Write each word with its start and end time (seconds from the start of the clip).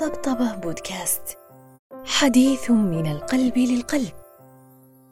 طبطبة 0.00 0.54
بودكاست. 0.54 1.22
حديث 2.04 2.70
من 2.70 3.06
القلب 3.06 3.58
للقلب 3.58 4.12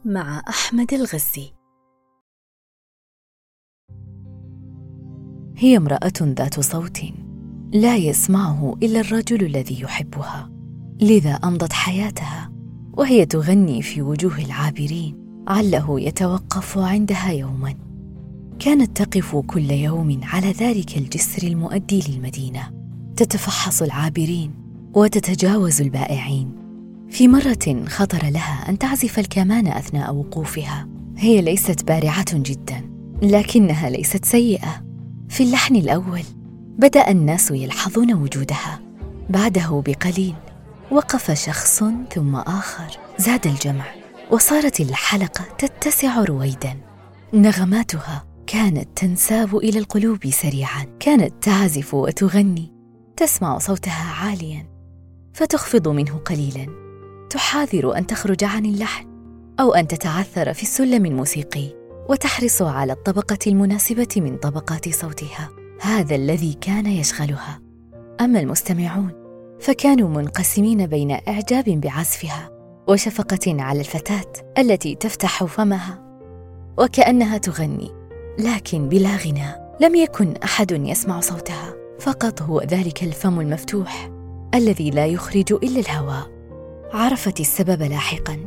مع 0.04 0.42
أحمد 0.48 0.92
الغزي. 0.92 1.52
هي 5.56 5.76
امرأة 5.76 6.12
ذات 6.20 6.60
صوت 6.60 6.98
لا 7.72 7.96
يسمعه 7.96 8.74
إلا 8.82 9.00
الرجل 9.00 9.46
الذي 9.46 9.80
يحبها 9.80 10.50
لذا 11.00 11.32
أمضت 11.32 11.72
حياتها 11.72 12.52
وهي 12.92 13.26
تغني 13.26 13.82
في 13.82 14.02
وجوه 14.02 14.38
العابرين 14.38 15.44
عله 15.48 16.00
يتوقف 16.00 16.78
عندها 16.78 17.32
يوما. 17.32 17.74
كانت 18.58 19.02
تقف 19.02 19.36
كل 19.36 19.70
يوم 19.70 20.20
على 20.22 20.52
ذلك 20.52 20.96
الجسر 20.96 21.46
المؤدي 21.46 22.02
للمدينة 22.08 22.72
تتفحص 23.16 23.82
العابرين 23.82 24.65
وتتجاوز 24.96 25.80
البائعين. 25.80 26.52
في 27.10 27.28
مرة 27.28 27.84
خطر 27.86 28.26
لها 28.30 28.68
أن 28.68 28.78
تعزف 28.78 29.18
الكمان 29.18 29.66
أثناء 29.66 30.14
وقوفها. 30.14 30.88
هي 31.16 31.40
ليست 31.40 31.84
بارعة 31.84 32.32
جدا 32.32 32.90
لكنها 33.22 33.90
ليست 33.90 34.24
سيئة. 34.24 34.84
في 35.28 35.42
اللحن 35.42 35.76
الأول 35.76 36.22
بدأ 36.78 37.10
الناس 37.10 37.50
يلحظون 37.50 38.14
وجودها. 38.14 38.80
بعده 39.30 39.82
بقليل 39.86 40.34
وقف 40.90 41.30
شخص 41.30 41.84
ثم 42.12 42.36
آخر. 42.36 42.98
زاد 43.18 43.46
الجمع 43.46 43.84
وصارت 44.30 44.80
الحلقة 44.80 45.44
تتسع 45.58 46.24
رويدا. 46.24 46.76
نغماتها 47.34 48.24
كانت 48.46 48.88
تنساب 48.96 49.56
إلى 49.56 49.78
القلوب 49.78 50.30
سريعا. 50.30 50.86
كانت 51.00 51.34
تعزف 51.42 51.94
وتغني 51.94 52.72
تسمع 53.16 53.58
صوتها 53.58 54.12
عاليا. 54.24 54.75
فتخفض 55.36 55.88
منه 55.88 56.18
قليلا. 56.18 56.66
تحاذر 57.30 57.98
أن 57.98 58.06
تخرج 58.06 58.44
عن 58.44 58.66
اللحن 58.66 59.06
أو 59.60 59.74
أن 59.74 59.88
تتعثر 59.88 60.52
في 60.52 60.62
السلم 60.62 61.06
الموسيقي 61.06 61.74
وتحرص 62.08 62.62
على 62.62 62.92
الطبقة 62.92 63.38
المناسبة 63.46 64.08
من 64.16 64.36
طبقات 64.36 64.88
صوتها. 64.88 65.50
هذا 65.80 66.14
الذي 66.14 66.52
كان 66.60 66.86
يشغلها. 66.86 67.60
أما 68.20 68.40
المستمعون 68.40 69.12
فكانوا 69.60 70.08
منقسمين 70.08 70.86
بين 70.86 71.10
إعجاب 71.28 71.64
بعزفها 71.64 72.50
وشفقة 72.88 73.62
على 73.62 73.80
الفتاة 73.80 74.32
التي 74.58 74.94
تفتح 74.94 75.44
فمها 75.44 76.02
وكأنها 76.78 77.38
تغني 77.38 77.90
لكن 78.38 78.88
بلا 78.88 79.16
غناء 79.16 79.76
لم 79.80 79.94
يكن 79.94 80.34
أحد 80.44 80.72
يسمع 80.72 81.20
صوتها 81.20 81.74
فقط 82.00 82.42
هو 82.42 82.62
ذلك 82.62 83.02
الفم 83.02 83.40
المفتوح. 83.40 84.15
الذي 84.54 84.90
لا 84.90 85.06
يخرج 85.06 85.52
إلا 85.52 85.80
الهواء 85.80 86.26
عرفت 86.92 87.40
السبب 87.40 87.82
لاحقا. 87.82 88.38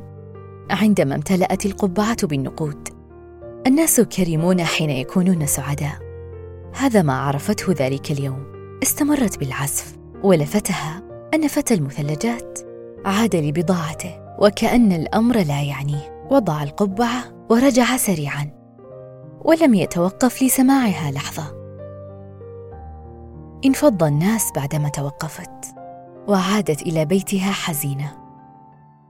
عندما 0.72 1.16
امتلأت 1.16 1.66
القبعة 1.66 2.28
بالنقود 2.28 2.90
الناس 3.68 4.02
كريمون 4.02 4.64
حين 4.64 4.90
يكونون 4.90 5.46
سعداء. 5.46 5.98
هذا 6.76 7.02
ما 7.02 7.14
عرفته 7.14 7.74
ذلك 7.74 8.12
اليوم. 8.12 8.46
استمرت 8.84 9.40
بالعزف 9.40 9.98
ولفتها 10.24 11.04
أن 11.34 11.48
فتى 11.48 11.74
المثلجات 11.74 12.60
عاد 13.06 13.36
لبضاعته 13.36 14.36
وكأن 14.40 14.92
الأمر 14.92 15.36
لا 15.36 15.62
يعنيه. 15.62 16.28
وضع 16.32 16.64
القبعة 16.64 17.24
ورجع 17.50 17.98
سريعا. 17.98 18.50
ولم 19.46 19.74
يتوقف 19.74 20.44
لسماعها 20.44 21.12
لحظة. 21.12 21.60
انفض 23.66 24.04
الناس 24.04 24.52
بعدما 24.56 24.90
توقفت. 24.90 25.79
وعادت 26.30 26.82
إلى 26.82 27.06
بيتها 27.06 27.52
حزينة. 27.52 28.12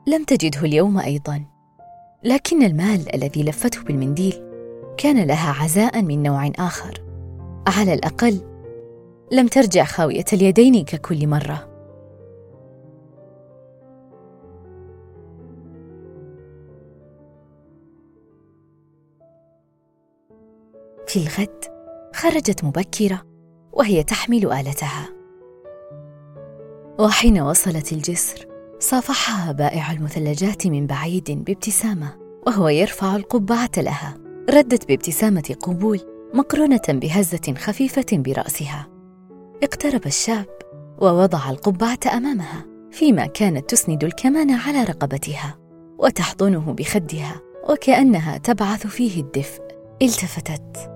لم 0.07 0.23
تجده 0.23 0.59
اليوم 0.59 0.99
أيضا. 0.99 1.45
لكن 2.23 2.63
المال 2.63 3.15
الذي 3.15 3.43
لفته 3.43 3.83
بالمنديل 3.83 4.43
كان 4.97 5.27
لها 5.27 5.63
عزاء 5.63 6.01
من 6.01 6.23
نوع 6.23 6.51
آخر. 6.59 7.03
على 7.67 7.93
الأقل 7.93 8.41
لم 9.31 9.47
ترجع 9.47 9.83
خاوية 9.83 10.25
اليدين 10.33 10.85
ككل 10.85 11.27
مرة. 11.27 11.69
في 21.07 21.19
الغد 21.19 21.63
خرجت 22.15 22.63
مبكرة 22.63 23.21
وهي 23.73 24.03
تحمل 24.03 24.51
آلتها. 24.51 25.18
وحين 26.99 27.41
وصلت 27.41 27.93
الجسر 27.93 28.45
صافحها 28.79 29.51
بائع 29.51 29.91
المثلجات 29.91 30.67
من 30.67 30.87
بعيد 30.87 31.43
بابتسامة 31.45 32.15
وهو 32.47 32.67
يرفع 32.67 33.15
القبعة 33.15 33.71
لها. 33.77 34.17
ردت 34.49 34.87
بابتسامة 34.87 35.55
قبول 35.61 35.99
مقرونة 36.33 36.81
بهزة 36.89 37.53
خفيفة 37.57 38.05
برأسها. 38.11 38.87
اقترب 39.63 40.05
الشاب 40.05 40.45
ووضع 41.01 41.49
القبعة 41.49 41.99
أمامها 42.13 42.65
فيما 42.91 43.25
كانت 43.25 43.69
تسند 43.69 44.03
الكمان 44.03 44.51
على 44.51 44.83
رقبتها 44.83 45.57
وتحضنه 45.97 46.73
بخدها 46.73 47.41
وكأنها 47.69 48.37
تبعث 48.37 48.87
فيه 48.87 49.21
الدفء. 49.21 49.61
التفتت. 50.01 50.91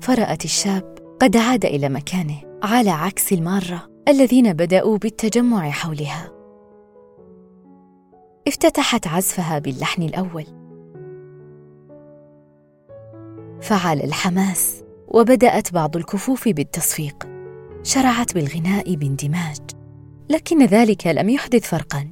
فرأت 0.00 0.44
الشاب 0.44 0.94
قد 1.20 1.36
عاد 1.36 1.64
إلى 1.64 1.88
مكانه 1.88 2.40
على 2.62 2.90
عكس 2.90 3.32
المارة 3.32 3.93
الذين 4.08 4.52
بدأوا 4.52 4.98
بالتجمع 4.98 5.70
حولها. 5.70 6.30
افتتحت 8.48 9.06
عزفها 9.06 9.58
باللحن 9.58 10.02
الأول. 10.02 10.44
فعل 13.60 14.00
الحماس 14.00 14.84
وبدأت 15.08 15.72
بعض 15.72 15.96
الكفوف 15.96 16.48
بالتصفيق. 16.48 17.28
شرعت 17.82 18.34
بالغناء 18.34 18.94
باندماج. 18.94 19.56
لكن 20.30 20.64
ذلك 20.64 21.06
لم 21.06 21.28
يحدث 21.28 21.68
فرقا. 21.68 22.08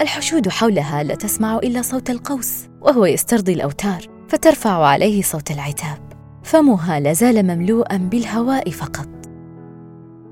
الحشود 0.00 0.48
حولها 0.48 1.02
لا 1.02 1.14
تسمع 1.14 1.56
إلا 1.56 1.82
صوت 1.82 2.10
القوس 2.10 2.68
وهو 2.80 3.06
يسترضي 3.06 3.52
الأوتار 3.52 4.06
فترفع 4.28 4.86
عليه 4.86 5.22
صوت 5.22 5.50
العتاب. 5.50 6.12
فمها 6.42 7.00
لازال 7.00 7.42
مملوءا 7.42 7.96
بالهواء 7.96 8.70
فقط. 8.70 9.15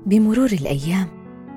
بمرور 0.05 0.51
الأيام 0.51 1.07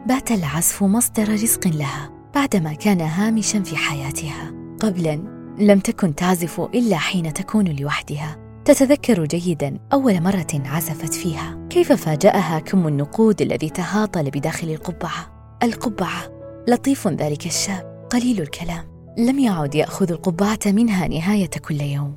بات 0.07 0.31
العزف 0.31 0.83
مصدر 0.83 1.33
رزق 1.33 1.67
لها 1.67 2.11
بعدما 2.35 2.73
كان 2.73 3.01
هامشا 3.01 3.63
في 3.63 3.77
حياتها. 3.77 4.53
قبلا 4.81 5.15
لم 5.59 5.81
تكن 5.81 6.15
تعزف 6.15 6.61
إلا 6.61 6.97
حين 6.97 7.33
تكون 7.33 7.69
لوحدها. 7.69 8.37
تتذكر 8.65 9.25
جيدا 9.25 9.79
أول 9.93 10.23
مرة 10.23 10.47
عزفت 10.55 11.15
فيها. 11.15 11.67
كيف 11.71 11.93
فاجأها 11.93 12.59
كم 12.59 12.87
النقود 12.87 13.43
الذي 13.43 13.71
تهاطل 13.71 14.31
بداخل 14.31 14.69
القبعة؟ 14.69 15.57
القبعة. 15.63 16.23
لطيف 16.69 17.09
ذلك 17.09 17.47
الشاب. 17.47 18.07
قليل 18.11 18.41
الكلام. 18.41 18.85
لم 19.19 19.39
يعد 19.39 19.75
يأخذ 19.75 20.13
القبعة 20.13 20.59
منها 20.67 21.09
نهاية 21.09 21.51
كل 21.69 21.81
يوم. 21.81 22.17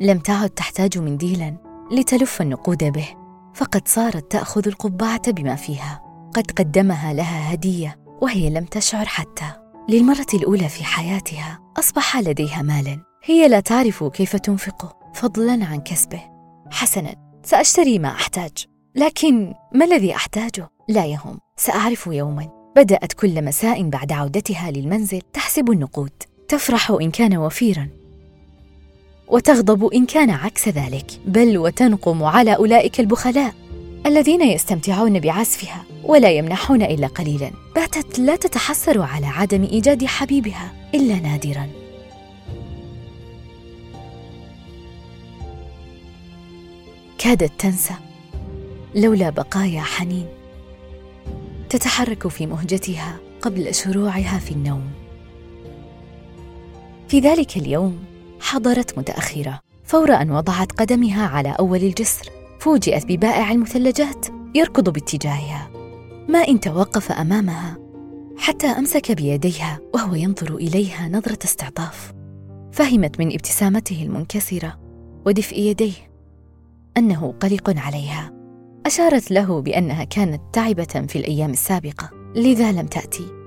لم 0.00 0.18
تعد 0.18 0.50
تحتاج 0.50 0.98
منديلا 0.98 1.56
لتلف 1.92 2.42
النقود 2.42 2.84
به. 2.84 3.19
فقد 3.54 3.88
صارت 3.88 4.32
تأخذ 4.32 4.68
القبعة 4.68 5.32
بما 5.32 5.54
فيها. 5.54 6.02
قد 6.34 6.50
قدمها 6.50 7.12
لها 7.12 7.54
هدية 7.54 7.96
وهي 8.22 8.50
لم 8.50 8.64
تشعر 8.64 9.06
حتى. 9.06 9.52
للمرة 9.88 10.26
الأولى 10.34 10.68
في 10.68 10.84
حياتها 10.84 11.58
أصبح 11.78 12.16
لديها 12.16 12.62
مال 12.62 13.00
هي 13.24 13.48
لا 13.48 13.60
تعرف 13.60 14.04
كيف 14.04 14.36
تنفقه 14.36 14.96
فضلا 15.14 15.64
عن 15.64 15.80
كسبه. 15.80 16.20
حسنا 16.70 17.14
سأشتري 17.42 17.98
ما 17.98 18.08
أحتاج. 18.08 18.66
لكن 18.94 19.54
ما 19.74 19.84
الذي 19.84 20.14
أحتاجه؟ 20.14 20.68
لا 20.88 21.06
يهم. 21.06 21.38
سأعرف 21.56 22.06
يوما. 22.06 22.48
بدأت 22.76 23.12
كل 23.12 23.44
مساء 23.44 23.88
بعد 23.88 24.12
عودتها 24.12 24.70
للمنزل 24.70 25.20
تحسب 25.20 25.70
النقود. 25.70 26.12
تفرح 26.48 26.90
إن 26.90 27.10
كان 27.10 27.36
وفيرا. 27.36 27.88
وتغضب 29.30 29.86
إن 29.94 30.06
كان 30.06 30.30
عكس 30.30 30.68
ذلك 30.68 31.06
بل 31.26 31.58
وتنقم 31.58 32.22
على 32.22 32.56
أولئك 32.56 33.00
البخلاء 33.00 33.54
الذين 34.06 34.42
يستمتعون 34.42 35.20
بعزفها 35.20 35.84
ولا 36.04 36.30
يمنحون 36.30 36.82
إلا 36.82 37.06
قليلا. 37.06 37.50
باتت 37.74 38.18
لا 38.18 38.36
تتحسر 38.36 39.02
على 39.02 39.26
عدم 39.26 39.62
إيجاد 39.62 40.04
حبيبها 40.04 40.72
إلا 40.94 41.20
نادرا. 41.20 41.68
كادت 47.18 47.52
تنسى 47.58 47.94
لولا 48.94 49.30
بقايا 49.30 49.80
حنين 49.80 50.26
تتحرك 51.68 52.28
في 52.28 52.46
مهجتها 52.46 53.16
قبل 53.42 53.74
شروعها 53.74 54.38
في 54.38 54.50
النوم. 54.50 54.90
في 57.08 57.20
ذلك 57.20 57.56
اليوم 57.56 57.98
حضرت 58.40 58.98
متأخرة. 58.98 59.60
فور 59.84 60.12
أن 60.12 60.30
وضعت 60.30 60.72
قدمها 60.72 61.26
على 61.26 61.56
أول 61.58 61.82
الجسر. 61.82 62.30
فوجئت 62.58 63.06
ببائع 63.06 63.52
المثلجات 63.52 64.26
يركض 64.54 64.88
باتجاهها. 64.88 65.70
ما 66.28 66.38
إن 66.38 66.60
توقف 66.60 67.12
أمامها 67.12 67.76
حتى 68.38 68.66
أمسك 68.66 69.12
بيديها 69.12 69.78
وهو 69.94 70.14
ينظر 70.14 70.54
إليها 70.54 71.08
نظرة 71.08 71.38
استعطاف. 71.44 72.12
فهمت 72.72 73.20
من 73.20 73.32
ابتسامته 73.32 74.02
المنكسرة 74.02 74.78
ودفء 75.26 75.58
يديه 75.58 76.10
أنه 76.96 77.34
قلق 77.40 77.74
عليها. 77.76 78.32
أشارت 78.86 79.30
له 79.30 79.60
بأنها 79.60 80.04
كانت 80.04 80.40
تعبة 80.52 81.04
في 81.08 81.18
الأيام 81.18 81.50
السابقة 81.50 82.10
لذا 82.36 82.72
لم 82.72 82.86
تأتي. 82.86 83.39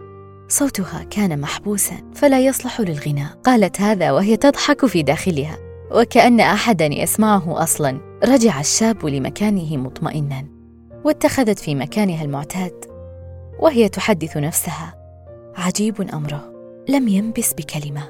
صوتها 0.54 1.04
كان 1.04 1.42
محبوسا 1.42 2.12
فلا 2.16 2.40
يصلح 2.40 2.82
للغناء. 2.82 3.38
قالت 3.44 3.82
هذا 3.82 4.12
وهي 4.12 4.38
تضحك 4.38 4.86
في 4.86 5.04
داخلها 5.04 5.58
وكأن 5.92 6.40
أحدا 6.40 6.86
يسمعه 6.86 7.64
أصلا. 7.64 8.20
رجع 8.24 8.60
الشاب 8.60 9.06
لمكانه 9.06 9.78
مطمئنا 9.78 10.46
واتخذت 11.06 11.60
في 11.60 11.76
مكانها 11.76 12.24
المعتاد 12.24 12.86
وهي 13.60 13.90
تحدث 13.90 14.38
نفسها. 14.38 14.94
عجيب 15.56 16.02
أمره. 16.02 16.54
لم 16.90 17.08
ينبس 17.08 17.54
بكلمة. 17.54 18.04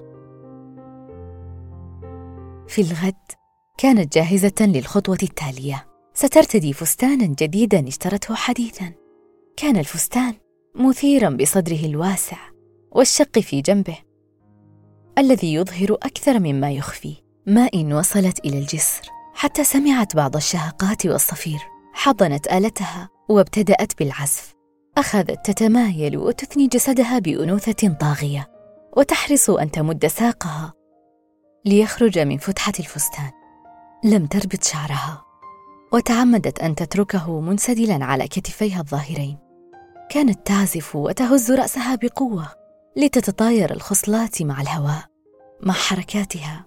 في 2.68 2.82
الغد 2.82 3.32
كانت 3.78 4.14
جاهزة 4.14 4.62
للخطوة 4.62 5.18
التالية. 5.24 5.86
سترتدي 6.14 6.74
فستانا 6.74 7.26
جديدا 7.26 7.88
اشترته 7.88 8.36
حديثا. 8.36 8.92
كان 9.58 9.78
الفستان 9.78 10.34
مثيرا 10.76 11.30
بصدره 11.30 11.86
الواسع 11.86 12.38
والشق 12.92 13.40
في 13.40 13.62
جنبه 13.62 13.98
الذي 15.18 15.54
يظهر 15.54 15.94
أكثر 15.94 16.40
مما 16.40 16.72
يخفي. 16.72 17.16
ما 17.48 17.70
إن 17.74 17.94
وصلت 17.94 18.40
إلى 18.40 18.60
الجسر 18.60 19.02
حتى 19.34 19.64
سمعت 19.64 20.16
بعض 20.16 20.36
الشهقات 20.36 21.06
والصفير. 21.06 21.60
حضنت 21.94 22.48
آلتها 22.48 23.10
وابتدأت 23.30 24.00
بالعزف. 24.00 24.54
أخذت 24.98 25.46
تتمايل 25.46 26.18
وتثني 26.18 26.68
جسدها 26.68 27.20
بأنوثة 27.20 27.94
طاغية 27.94 28.48
وتحرص 28.98 29.50
أن 29.50 29.72
تمد 29.72 30.08
ساقها 30.08 30.74
ليخرج 31.66 32.20
من 32.20 32.38
فتحة 32.38 32.74
الفستان. 32.80 33.32
لم 34.04 34.26
تربط 34.26 34.64
شعرها 34.64 35.26
وتعمدت 35.94 36.60
أن 36.60 36.76
تتركه 36.76 37.42
منسدلا 37.42 38.06
على 38.06 38.28
كتفيها 38.28 38.80
الظاهرين. 38.80 39.43
كانت 40.14 40.48
تعزف 40.48 40.96
وتهز 40.96 41.52
رأسها 41.52 41.96
بقوة 41.96 42.48
لتتطاير 42.96 43.74
الخصلات 43.74 44.42
مع 44.42 44.62
الهواء 44.62 45.04
مع 45.62 45.74
حركاتها. 45.74 46.66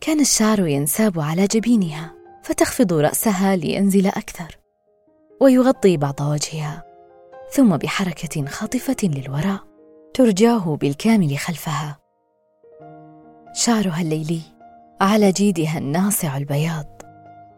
كان 0.00 0.20
الشعر 0.20 0.66
ينساب 0.66 1.20
على 1.20 1.46
جبينها 1.46 2.14
فتخفض 2.42 2.92
رأسها 2.92 3.56
لينزل 3.56 4.06
أكثر 4.06 4.58
ويغطي 5.40 5.96
بعض 5.96 6.20
وجهها 6.20 6.84
ثم 7.52 7.76
بحركة 7.76 8.46
خاطفة 8.46 8.96
للوراء 9.02 9.60
ترجعه 10.14 10.76
بالكامل 10.76 11.38
خلفها. 11.38 11.98
شعرها 13.54 14.00
الليلي 14.00 14.40
على 15.00 15.32
جيدها 15.32 15.78
الناصع 15.78 16.36
البياض 16.36 17.02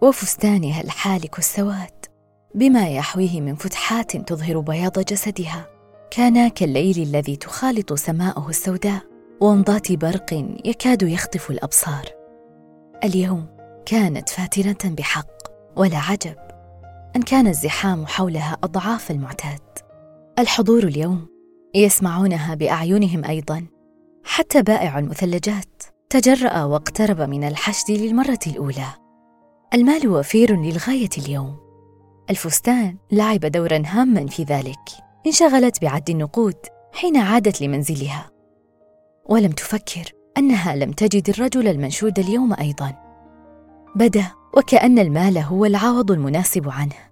وفستانها 0.02 0.80
الحالك 0.80 1.38
السواد 1.38 1.95
بما 2.56 2.88
يحويه 2.88 3.40
من 3.40 3.54
فتحات 3.54 4.16
تظهر 4.16 4.60
بياض 4.60 4.98
جسدها. 4.98 5.66
كان 6.10 6.48
كالليل 6.48 7.02
الذي 7.02 7.36
تخالط 7.36 7.92
سماؤه 7.92 8.48
السوداء 8.48 9.02
وانضات 9.40 9.92
برق 9.92 10.32
يكاد 10.64 11.02
يخطف 11.02 11.50
الأبصار. 11.50 12.04
اليوم 13.04 13.46
كانت 13.86 14.28
فاتنه 14.28 14.94
بحق 14.94 15.30
ولا 15.76 15.98
عجب. 15.98 16.36
أن 17.16 17.22
كان 17.22 17.46
الزحام 17.46 18.06
حولها 18.06 18.56
أضعاف 18.64 19.10
المعتاد. 19.10 19.60
الحضور 20.38 20.84
اليوم 20.84 21.26
يسمعونها 21.74 22.54
بأعينهم 22.54 23.24
أيضا. 23.24 23.66
حتى 24.24 24.62
بائع 24.62 24.98
المثلجات 24.98 25.82
تجرأ 26.10 26.64
واقترب 26.64 27.20
من 27.20 27.44
الحشد 27.44 27.90
للمرة 27.90 28.40
الأولى. 28.46 28.88
المال 29.74 30.08
وفير 30.08 30.56
للغاية 30.56 31.10
اليوم. 31.18 31.65
الفستان 32.30 32.96
لعب 33.12 33.40
دورا 33.40 33.82
هاما 33.86 34.26
في 34.26 34.42
ذلك. 34.44 34.78
انشغلت 35.26 35.82
بعد 35.82 36.10
النقود 36.10 36.56
حين 36.92 37.16
عادت 37.16 37.62
لمنزلها. 37.62 38.30
ولم 39.28 39.52
تفكر 39.52 40.12
أنها 40.38 40.76
لم 40.76 40.92
تجد 40.92 41.28
الرجل 41.28 41.68
المنشود 41.68 42.18
اليوم 42.18 42.54
أيضا. 42.54 42.94
بدا 43.96 44.26
وكأن 44.56 44.98
المال 44.98 45.38
هو 45.38 45.64
العوض 45.64 46.10
المناسب 46.10 46.68
عنه. 46.68 47.10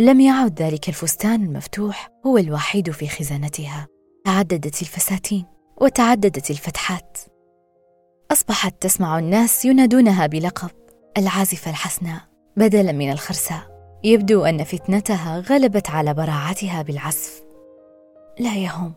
لم 0.00 0.20
يعد 0.20 0.62
ذلك 0.62 0.88
الفستان 0.88 1.44
المفتوح 1.44 2.08
هو 2.26 2.38
الوحيد 2.38 2.90
في 2.90 3.08
خزانتها. 3.08 3.86
تعددت 4.26 4.82
الفساتين 4.82 5.44
وتعددت 5.80 6.50
الفتحات 6.50 7.18
أصبحت 8.32 8.82
تسمع 8.82 9.18
الناس 9.18 9.64
ينادونها 9.64 10.26
بلقب 10.26 10.70
العازفة 11.18 11.70
الحسناء 11.70 12.20
بدلا 12.56 12.92
من 12.92 13.12
الخرساء. 13.12 13.76
يبدو 14.04 14.44
أن 14.44 14.64
فتنتها 14.64 15.40
غلبت 15.40 15.90
على 15.90 16.14
براعتها 16.14 16.82
بالعزف. 16.82 17.44
لا 18.38 18.54
يهم 18.54 18.92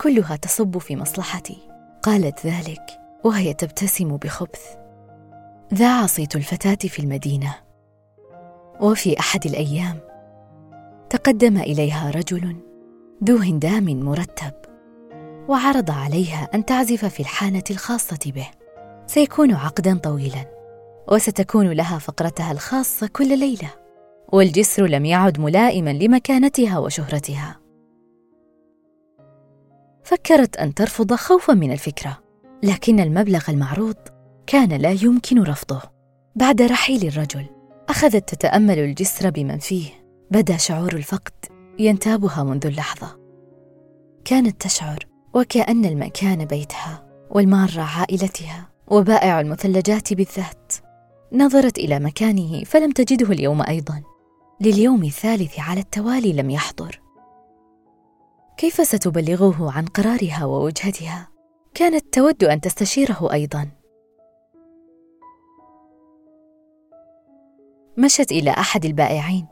كلها 0.00 0.36
تصب 0.36 0.78
في 0.78 0.96
مصلحتي. 0.96 1.58
قالت 2.02 2.46
ذلك 2.46 3.00
وهي 3.24 3.54
تبتسم 3.54 4.16
بخبث. 4.16 4.76
ذاع 5.74 6.06
صيت 6.06 6.36
الفتاة 6.36 6.88
في 6.88 6.98
المدينة. 6.98 7.54
وفي 8.80 9.18
أحد 9.18 9.46
الأيام 9.46 10.00
تقدم 11.10 11.58
إليها 11.58 12.10
رجل 12.10 12.56
ذو 13.24 13.36
هندام 13.36 13.84
مرتب 13.84 14.52
وعرض 15.48 15.90
عليها 15.90 16.48
أن 16.54 16.64
تعزف 16.64 17.04
في 17.04 17.20
الحانة 17.20 17.64
الخاصة 17.70 18.18
به. 18.26 18.46
سيكون 19.06 19.54
عقدا 19.54 19.98
طويلا. 19.98 20.63
وستكون 21.12 21.72
لها 21.72 21.98
فقرتها 21.98 22.52
الخاصة 22.52 23.06
كل 23.06 23.38
ليلة 23.38 23.70
والجسر 24.32 24.86
لم 24.86 25.04
يعد 25.04 25.40
ملائما 25.40 25.90
لمكانتها 25.90 26.78
وشهرتها. 26.78 27.60
فكرت 30.04 30.56
أن 30.56 30.74
ترفض 30.74 31.14
خوفا 31.14 31.54
من 31.54 31.72
الفكرة 31.72 32.18
لكن 32.62 33.00
المبلغ 33.00 33.50
المعروض 33.50 33.96
كان 34.46 34.72
لا 34.72 34.90
يمكن 34.90 35.42
رفضه. 35.42 35.82
بعد 36.36 36.62
رحيل 36.62 37.08
الرجل 37.08 37.46
أخذت 37.88 38.34
تتأمل 38.34 38.78
الجسر 38.78 39.30
بمن 39.30 39.58
فيه 39.58 39.90
بدا 40.30 40.56
شعور 40.56 40.92
الفقد 40.92 41.32
ينتابها 41.78 42.42
منذ 42.42 42.66
اللحظة. 42.66 43.18
كانت 44.24 44.60
تشعر 44.60 44.98
وكأن 45.34 45.84
المكان 45.84 46.44
بيتها 46.44 47.06
والمارة 47.30 47.80
عائلتها 47.80 48.68
وبائع 48.88 49.40
المثلجات 49.40 50.14
بالذات. 50.14 50.72
نظرت 51.32 51.78
إلى 51.78 51.98
مكانه 51.98 52.64
فلم 52.64 52.90
تجده 52.90 53.32
اليوم 53.32 53.62
أيضا. 53.62 54.02
لليوم 54.60 55.04
الثالث 55.04 55.60
على 55.60 55.80
التوالي 55.80 56.32
لم 56.32 56.50
يحضر. 56.50 57.00
كيف 58.56 58.86
ستبلغه 58.86 59.72
عن 59.72 59.86
قرارها 59.86 60.44
ووجهتها؟ 60.44 61.28
كانت 61.74 62.14
تود 62.14 62.44
أن 62.44 62.60
تستشيره 62.60 63.32
أيضا. 63.32 63.70
مشت 67.98 68.32
إلى 68.32 68.50
أحد 68.50 68.84
البائعين 68.84 69.46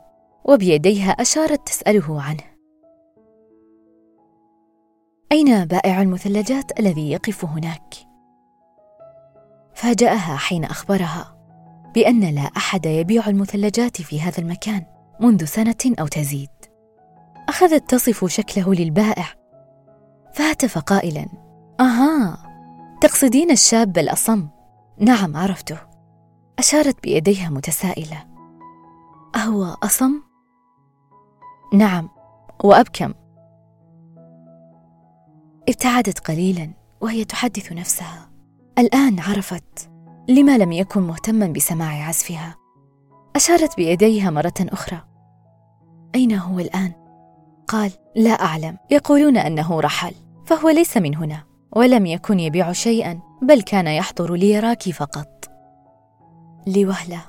وبيديها 0.45 1.11
أشارت 1.11 1.67
تسأله 1.67 2.21
عنه. 2.21 2.53
أين 5.31 5.65
بائع 5.65 6.01
المثلجات 6.01 6.79
الذي 6.79 7.11
يقف 7.11 7.45
هناك؟ 7.45 7.93
فاجأها 9.73 10.37
حين 10.37 10.63
أخبرها. 10.63 11.32
بأن 11.95 12.35
لا 12.35 12.41
أحد 12.41 12.85
يبيع 12.85 13.27
المثلجات 13.27 14.01
في 14.01 14.21
هذا 14.21 14.39
المكان 14.39 14.85
منذ 15.19 15.45
سنة 15.45 15.95
أو 15.99 16.07
تزيد. 16.07 16.49
أخذت 17.49 17.89
تصف 17.89 18.25
شكله 18.25 18.73
للبائع 18.73 19.25
فهتف 20.33 20.77
قائلا: 20.77 21.25
أها، 21.79 22.37
تقصدين 23.01 23.51
الشاب 23.51 23.97
الأصم؟ 23.97 24.47
نعم 24.97 25.37
عرفته. 25.37 25.77
أشارت 26.59 27.03
بيديها 27.03 27.49
متسائلة. 27.49 28.25
أهو 29.35 29.63
أصم؟ 29.83 30.21
نعم، 31.73 32.09
وأبكم. 32.63 33.13
ابتعدت 35.69 36.19
قليلا 36.19 36.69
وهي 37.01 37.25
تحدث 37.25 37.71
نفسها 37.71 38.29
الآن 38.79 39.19
عرفت 39.19 39.92
لما 40.27 40.57
لم 40.57 40.71
يكن 40.71 41.01
مهتما 41.01 41.47
بسماع 41.47 42.07
عزفها. 42.07 42.55
أشارت 43.35 43.77
بيديها 43.77 44.29
مرة 44.29 44.53
أخرى. 44.59 45.01
أين 46.15 46.31
هو 46.35 46.59
الآن؟ 46.59 46.91
قال 47.67 47.91
لا 48.15 48.31
أعلم. 48.31 48.77
يقولون 48.91 49.37
أنه 49.37 49.79
رحل 49.79 50.13
فهو 50.45 50.69
ليس 50.69 50.97
من 50.97 51.15
هنا 51.15 51.43
ولم 51.71 52.05
يكن 52.05 52.39
يبيع 52.39 52.71
شيئا 52.71 53.19
بل 53.41 53.61
كان 53.61 53.87
يحضر 53.87 54.33
ليراك 54.33 54.89
فقط. 54.89 55.49
لوهلة 56.67 57.21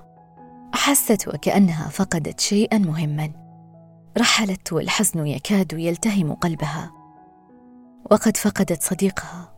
أحست 0.74 1.28
وكأنها 1.28 1.88
فقدت 1.88 2.40
شيئا 2.40 2.78
مهما. 2.78 3.30
رحلت 4.18 4.72
والحزن 4.72 5.26
يكاد 5.26 5.72
يلتهم 5.72 6.34
قلبها. 6.34 6.90
وقد 8.10 8.36
فقدت 8.36 8.82
صديقها 8.82 9.54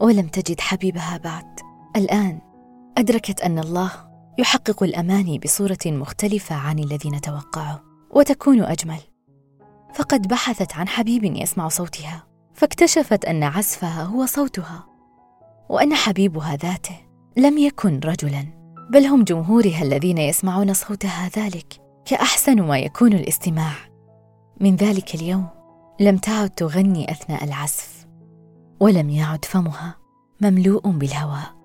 ولم 0.00 0.26
تجد 0.26 0.60
حبيبها 0.60 1.16
بعد. 1.16 1.60
الآن 1.96 2.49
أدركت 3.00 3.40
أن 3.40 3.58
الله 3.58 3.90
يحقق 4.38 4.82
الاماني 4.82 5.38
بصورة 5.38 5.78
مختلفة 5.86 6.54
عن 6.54 6.78
الذي 6.78 7.10
نتوقعه 7.10 7.82
وتكون 8.10 8.62
أجمل. 8.62 8.98
فقد 9.94 10.28
بحثت 10.28 10.72
عن 10.76 10.88
حبيب 10.88 11.24
يسمع 11.24 11.68
صوتها 11.68 12.26
فاكتشفت 12.54 13.24
أن 13.24 13.42
عزفها 13.42 14.02
هو 14.02 14.26
صوتها 14.26 14.86
وأن 15.68 15.94
حبيبها 15.94 16.56
ذاته 16.56 16.96
لم 17.36 17.58
يكن 17.58 18.00
رجلا 18.04 18.46
بل 18.90 19.06
هم 19.06 19.24
جمهورها 19.24 19.82
الذين 19.82 20.18
يسمعون 20.18 20.74
صوتها 20.74 21.28
ذلك 21.36 21.80
كأحسن 22.04 22.62
ما 22.62 22.78
يكون 22.78 23.12
الاستماع. 23.12 23.72
من 24.60 24.76
ذلك 24.76 25.14
اليوم 25.14 25.48
لم 26.00 26.16
تعد 26.16 26.50
تغني 26.50 27.10
أثناء 27.10 27.44
العزف 27.44 28.06
ولم 28.80 29.10
يعد 29.10 29.44
فمها 29.44 29.96
مملوء 30.40 30.90
بالهواء. 30.90 31.59